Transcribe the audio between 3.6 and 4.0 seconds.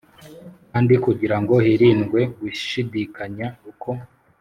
uko